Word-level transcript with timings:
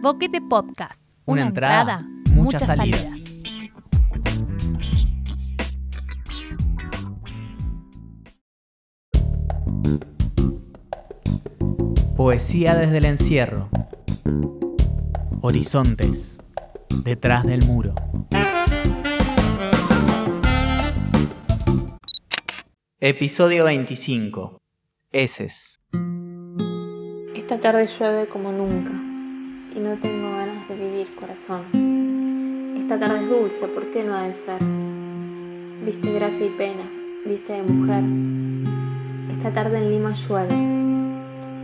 Boquete 0.00 0.40
Podcast. 0.40 1.02
Una 1.24 1.42
entrada, 1.42 2.06
muchas 2.30 2.64
salidas. 2.64 3.12
Poesía 12.16 12.76
desde 12.76 12.98
el 12.98 13.06
encierro. 13.06 13.68
Horizontes. 15.40 16.38
Detrás 17.02 17.42
del 17.42 17.64
muro. 17.66 17.94
Episodio 23.00 23.64
25. 23.64 24.58
Eses. 25.10 25.80
Esta 27.34 27.58
tarde 27.58 27.88
llueve 27.88 28.28
como 28.28 28.52
nunca 28.52 29.07
y 29.78 29.80
no 29.80 29.96
tengo 29.98 30.32
ganas 30.32 30.68
de 30.68 30.74
vivir, 30.74 31.14
corazón. 31.14 31.62
Esta 32.76 32.98
tarde 32.98 33.20
es 33.20 33.30
dulce, 33.30 33.68
¿por 33.68 33.86
qué 33.92 34.02
no 34.02 34.12
ha 34.12 34.22
de 34.22 34.34
ser? 34.34 34.60
Viste 35.84 36.12
gracia 36.12 36.46
y 36.46 36.50
pena, 36.50 36.82
viste 37.24 37.52
de 37.52 37.62
mujer. 37.62 38.02
Esta 39.36 39.52
tarde 39.52 39.78
en 39.78 39.90
Lima 39.90 40.14
llueve 40.14 40.56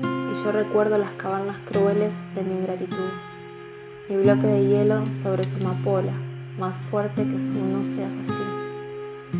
y 0.02 0.44
yo 0.44 0.52
recuerdo 0.52 0.96
las 0.96 1.14
cavernas 1.14 1.58
crueles 1.64 2.14
de 2.36 2.44
mi 2.44 2.54
ingratitud. 2.54 3.10
Mi 4.08 4.16
bloque 4.18 4.46
de 4.46 4.64
hielo 4.64 5.12
sobre 5.12 5.42
su 5.42 5.56
amapola, 5.56 6.12
más 6.56 6.78
fuerte 6.90 7.26
que 7.26 7.40
su 7.40 7.54
no 7.54 7.84
seas 7.84 8.14
así. 8.14 9.36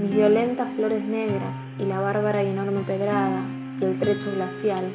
Mis 0.00 0.12
violentas 0.12 0.74
flores 0.74 1.04
negras 1.04 1.54
y 1.78 1.84
la 1.84 2.00
bárbara 2.00 2.42
y 2.42 2.48
enorme 2.48 2.80
pedrada 2.80 3.44
y 3.80 3.84
el 3.84 3.96
trecho 3.96 4.32
glacial 4.34 4.92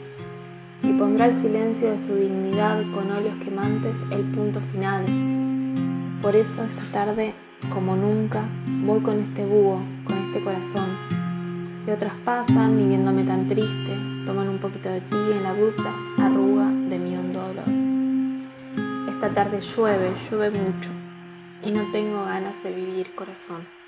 y 0.84 0.94
pondrá 0.94 1.28
el 1.28 1.34
silencio 1.34 1.92
de 1.92 1.98
su 1.98 2.16
dignidad 2.16 2.84
con 2.94 3.10
óleos 3.10 3.36
quemantes 3.44 3.96
el 4.12 4.24
punto 4.32 4.60
final. 4.60 5.06
Por 6.22 6.36
eso 6.36 6.64
esta 6.64 6.84
tarde, 6.92 7.34
como 7.70 7.96
nunca, 7.96 8.46
voy 8.86 9.02
con 9.02 9.20
este 9.20 9.46
búho, 9.46 9.82
con 10.04 10.18
este 10.18 10.44
corazón. 10.44 10.90
Y 11.88 11.92
otras 11.92 12.14
pasan 12.26 12.80
y 12.80 12.88
viéndome 12.88 13.24
tan 13.24 13.48
triste, 13.48 13.98
toman 14.26 14.50
un 14.50 14.60
poquito 14.60 14.90
de 14.90 15.02
ti 15.02 15.18
en 15.36 15.44
la 15.44 15.52
abrupta 15.52 15.92
arruga 16.18 16.68
de 16.68 17.00
mi 17.00 17.16
hondo 17.16 17.42
dolor. 17.42 17.66
Esta 19.10 19.34
tarde 19.34 19.62
llueve, 19.62 20.14
llueve 20.30 20.60
mucho, 20.60 20.90
y 21.64 21.72
no 21.72 21.82
tengo 21.92 22.26
ganas 22.26 22.62
de 22.64 22.74
vivir, 22.74 23.16
corazón. 23.16 23.83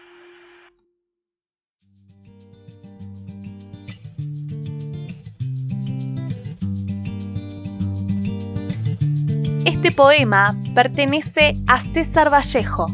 Este 9.66 9.92
poema 9.92 10.56
pertenece 10.76 11.56
a 11.66 11.80
César 11.80 12.32
Vallejo. 12.32 12.86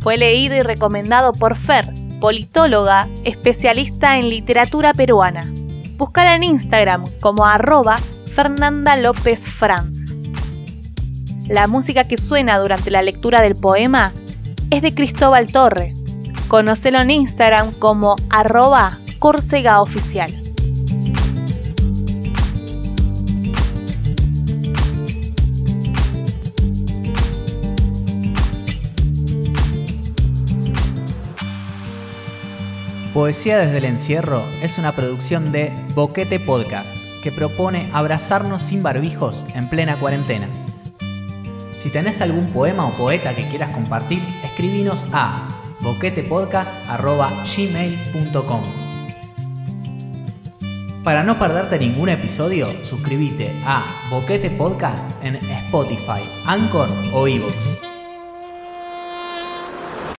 Fue 0.00 0.16
leído 0.16 0.56
y 0.56 0.62
recomendado 0.62 1.32
por 1.32 1.54
Fer, 1.54 1.94
politóloga, 2.18 3.06
especialista 3.22 4.18
en 4.18 4.28
literatura 4.28 4.94
peruana. 4.94 5.52
Búscala 5.96 6.34
en 6.34 6.42
Instagram 6.42 7.04
como 7.20 7.44
arroba 7.44 7.98
Fernanda 8.34 8.96
López 8.96 9.46
Franz. 9.46 10.12
La 11.46 11.68
música 11.68 12.02
que 12.02 12.16
suena 12.16 12.58
durante 12.58 12.90
la 12.90 13.02
lectura 13.02 13.40
del 13.40 13.54
poema 13.54 14.12
es 14.70 14.82
de 14.82 14.94
Cristóbal 14.94 15.52
Torre. 15.52 15.94
Conocelo 16.48 16.98
en 17.00 17.12
Instagram 17.12 17.70
como 17.74 18.16
arroba 18.28 18.98
Córcega 19.20 19.80
Oficial. 19.80 20.41
Poesía 33.12 33.58
desde 33.58 33.78
el 33.78 33.84
encierro 33.84 34.44
es 34.62 34.78
una 34.78 34.92
producción 34.92 35.50
de 35.52 35.70
Boquete 35.94 36.40
Podcast 36.40 36.96
que 37.22 37.30
propone 37.30 37.90
abrazarnos 37.92 38.62
sin 38.62 38.82
barbijos 38.82 39.44
en 39.54 39.68
plena 39.68 39.96
cuarentena. 39.96 40.48
Si 41.78 41.90
tenés 41.90 42.22
algún 42.22 42.46
poema 42.46 42.86
o 42.86 42.92
poeta 42.92 43.34
que 43.34 43.46
quieras 43.50 43.74
compartir, 43.74 44.22
escribinos 44.42 45.06
a 45.12 45.46
boquetepodcast.gmail.com 45.80 48.62
Para 51.04 51.22
no 51.22 51.38
perderte 51.38 51.78
ningún 51.78 52.08
episodio, 52.08 52.82
suscríbete 52.82 53.58
a 53.66 54.08
Boquete 54.08 54.48
Podcast 54.48 55.06
en 55.22 55.36
Spotify, 55.36 56.22
Anchor 56.46 56.88
o 57.12 57.28
Evox. 57.28 57.91